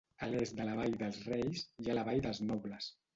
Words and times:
A 0.27 0.27
l'est 0.29 0.53
de 0.59 0.65
la 0.69 0.77
vall 0.79 0.95
dels 1.01 1.19
Reis, 1.27 1.61
hi 1.83 1.91
ha 1.91 1.99
la 1.99 2.07
vall 2.09 2.25
dels 2.25 2.41
nobles. 2.53 2.89